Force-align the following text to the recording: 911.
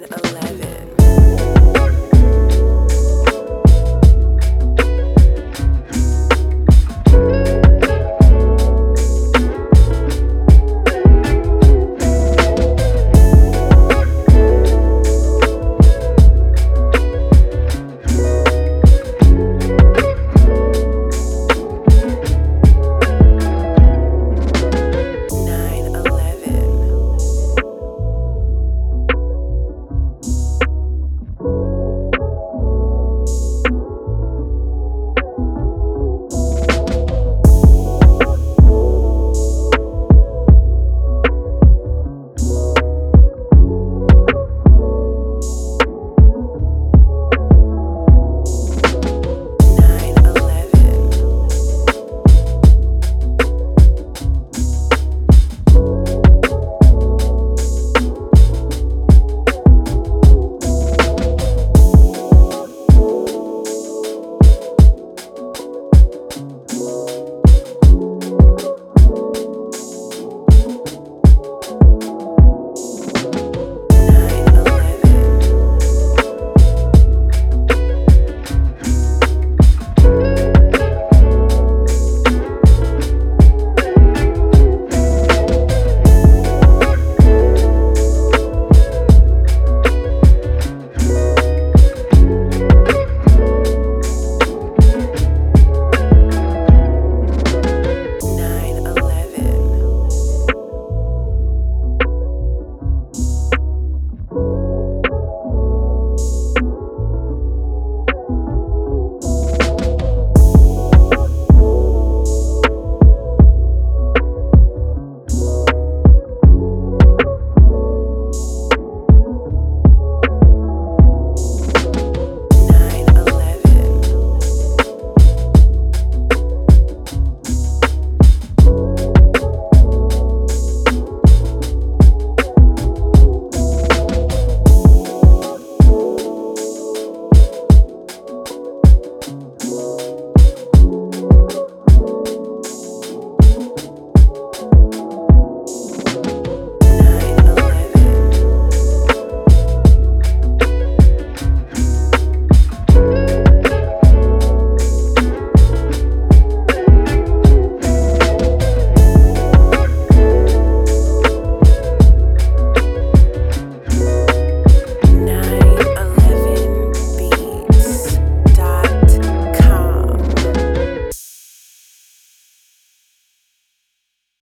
911. 0.00 1.81